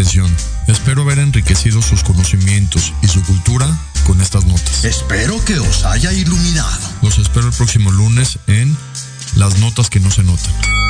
atención. 0.00 0.34
Espero 0.66 1.02
haber 1.02 1.18
enriquecido 1.18 1.82
sus 1.82 2.02
conocimientos 2.02 2.94
y 3.02 3.08
su 3.08 3.22
cultura 3.22 3.68
con 4.06 4.20
estas 4.22 4.46
notas. 4.46 4.84
Espero 4.84 5.44
que 5.44 5.58
os 5.58 5.84
haya 5.84 6.10
iluminado. 6.12 6.80
Los 7.02 7.18
espero 7.18 7.48
el 7.48 7.52
próximo 7.52 7.90
lunes 7.90 8.38
en 8.46 8.74
Las 9.36 9.58
Notas 9.58 9.90
que 9.90 10.00
no 10.00 10.10
se 10.10 10.22
notan. 10.22 10.89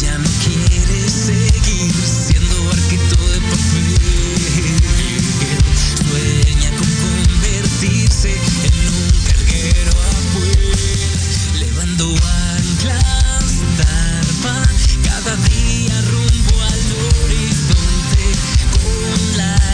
Ya 0.00 0.16
no 0.16 0.30
quiere 0.44 1.10
seguir 1.10 1.92
siendo 1.92 2.64
barquito 2.64 3.16
de 3.28 3.40
papel, 3.50 3.96
dueña 6.08 6.70
con 6.70 6.88
convertirse 7.04 8.30
en 8.32 8.74
un 8.88 9.10
carguero 9.26 9.90
afuera, 9.90 10.78
levando 11.58 12.14
a 12.16 12.58
la 12.86 12.98
tarpa, 13.76 14.54
cada 15.04 15.36
día 15.36 16.00
rumbo 16.10 16.62
al 16.62 16.82
horizonte 17.24 18.24
con 18.72 19.36
la. 19.36 19.69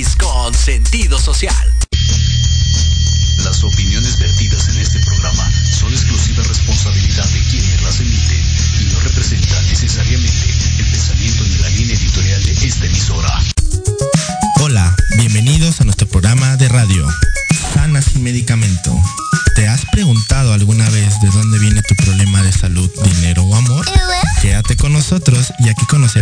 Con 0.00 0.54
sentido 0.54 1.18
social. 1.18 1.54
Las 3.44 3.62
opiniones 3.62 4.18
vertidas 4.18 4.68
en 4.68 4.78
este 4.78 4.98
programa 5.00 5.52
son 5.78 5.92
exclusiva 5.92 6.42
responsabilidad 6.42 7.28
de 7.28 7.40
quienes 7.50 7.82
las 7.82 8.00
emiten 8.00 8.42
y 8.80 8.84
no 8.94 9.00
representan 9.00 9.62
necesariamente 9.68 10.54
el 10.78 10.90
pensamiento 10.90 11.44
ni 11.44 11.58
la 11.58 11.68
línea 11.68 11.96
editorial 11.96 12.42
de 12.42 12.52
esta 12.52 12.86
emisora. 12.86 13.42
Hola, 14.60 14.96
bienvenidos 15.18 15.82
a 15.82 15.84
nuestro 15.84 16.08
programa 16.08 16.56
de 16.56 16.70
radio, 16.70 17.06
Sana 17.74 18.00
sin 18.00 18.22
Medicamento. 18.22 18.98
¿Te 19.54 19.68
has 19.68 19.84
preguntado 19.92 20.54
alguna 20.54 20.88
vez 20.88 21.20
de 21.20 21.28
dónde 21.28 21.58
viene 21.58 21.82
tu 21.82 21.94
problema 21.96 22.42
de 22.42 22.52
salud, 22.52 22.90
dinero 23.04 23.44
o 23.44 23.54
amor? 23.54 23.84
Quédate 24.40 24.76
con 24.78 24.94
nosotros 24.94 25.52
y 25.58 25.68
aquí 25.68 25.84
conocerás 25.84 26.19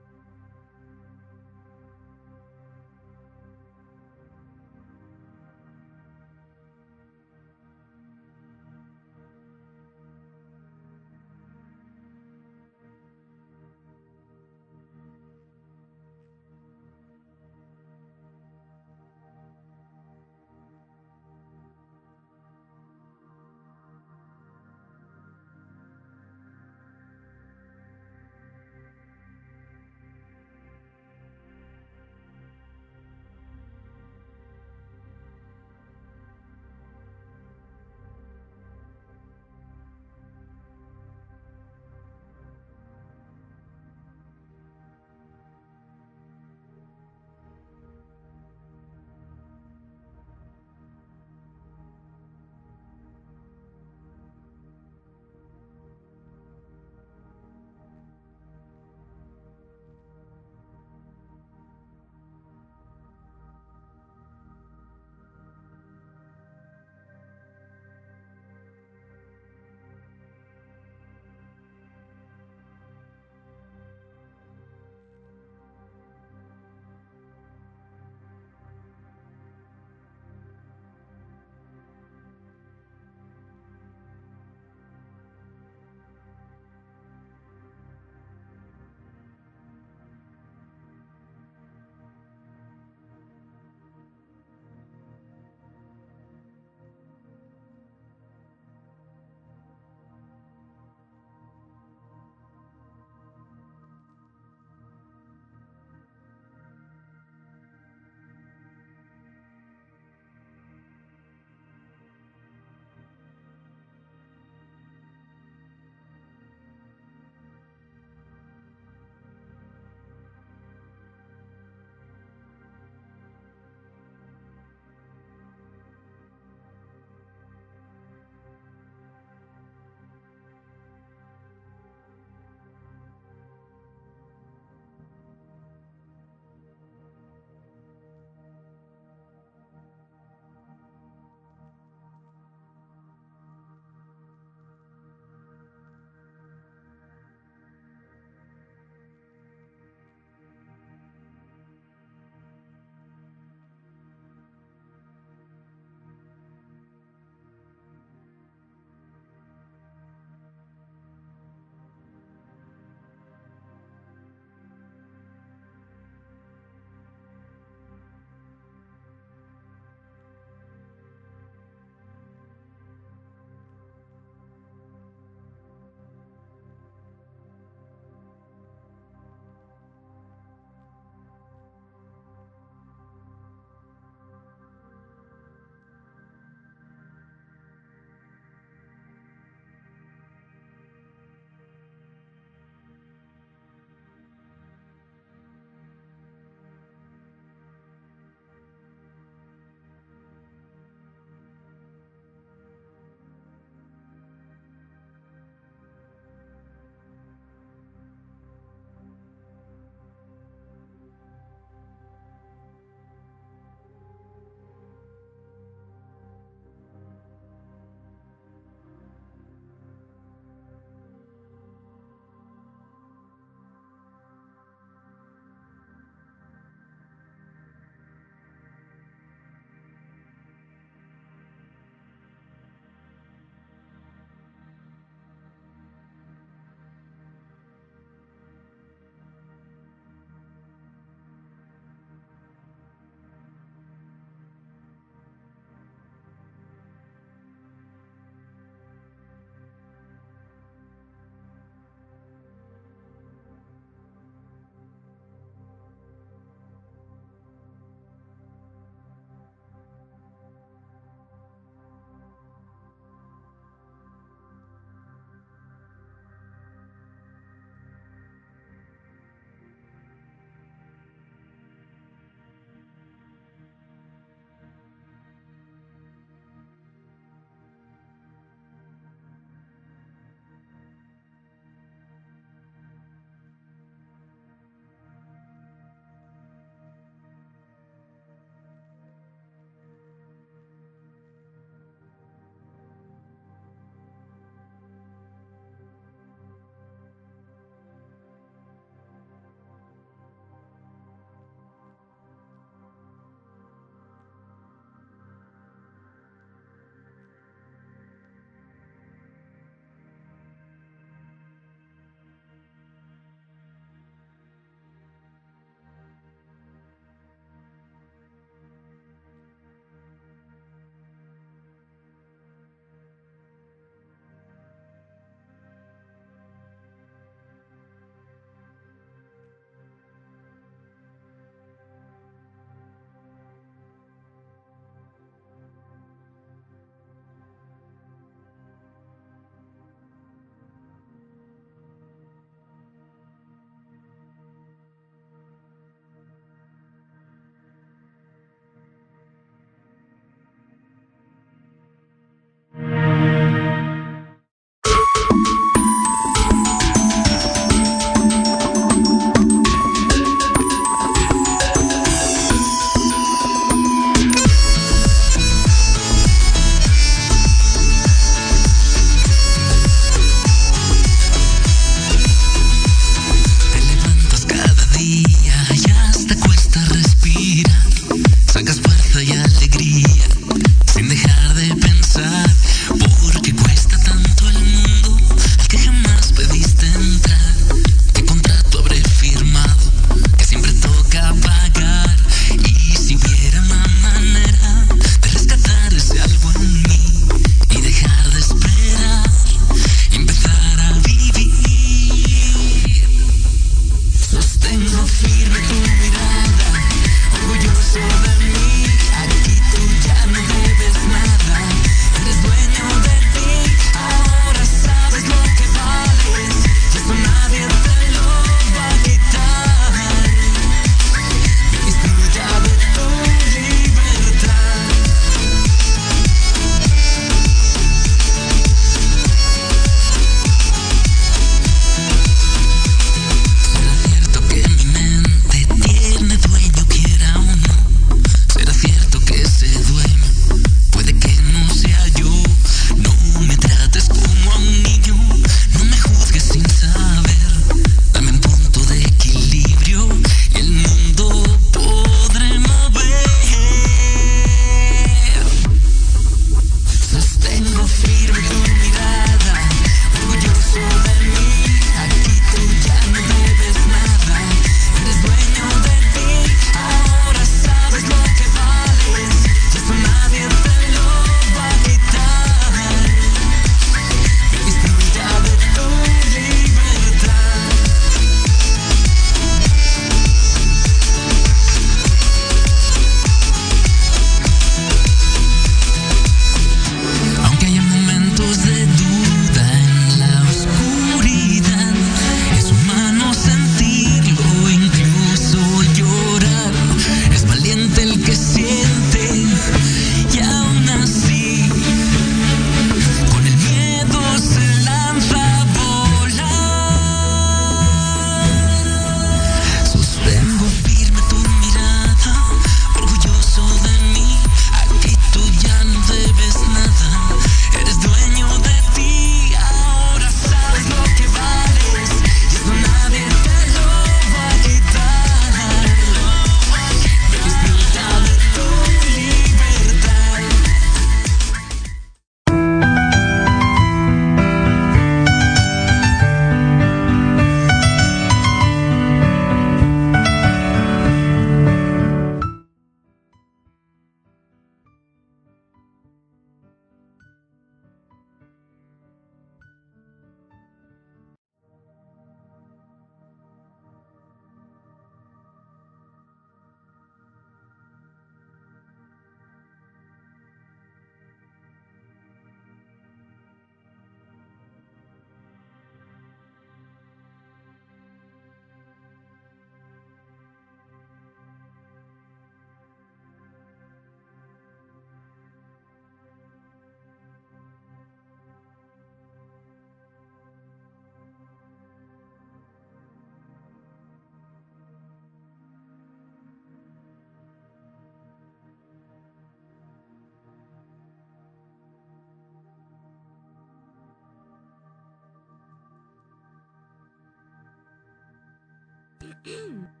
Hmm. 599.45 600.00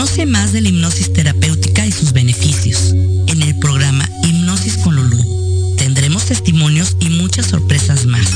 Conoce 0.00 0.24
más 0.24 0.54
de 0.54 0.62
la 0.62 0.70
hipnosis 0.70 1.12
terapéutica 1.12 1.84
y 1.84 1.92
sus 1.92 2.14
beneficios 2.14 2.94
en 3.26 3.42
el 3.42 3.54
programa 3.58 4.08
Hipnosis 4.22 4.78
con 4.78 4.96
Lulú. 4.96 5.74
Tendremos 5.76 6.24
testimonios 6.24 6.96
y 7.00 7.10
muchas 7.10 7.48
sorpresas 7.48 8.06
más. 8.06 8.26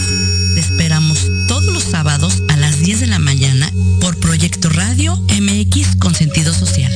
Te 0.53 0.61
esperamos 0.61 1.27
todos 1.49 1.65
los 1.73 1.83
sábados 1.83 2.43
a 2.51 2.59
las 2.59 2.81
10 2.81 3.01
de 3.01 3.07
la 3.07 3.19
mañana 3.19 3.73
por 4.03 4.15
Proyecto 4.19 4.69
Radio 4.69 5.17
MX 5.41 5.97
con 5.99 6.15
sentido 6.15 6.53
social. 6.53 6.93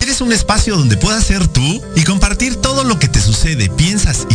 ¿Eres 0.00 0.22
un 0.22 0.32
espacio 0.32 0.78
donde 0.78 0.96
puedas 0.96 1.26
ser 1.26 1.46
tú 1.46 1.82
y 1.94 2.04
compartir 2.04 2.56
todo 2.56 2.84
lo 2.84 2.98
que 2.98 3.08
te 3.08 3.20
sucede, 3.20 3.68
piensas 3.68 4.26
y 4.30 4.34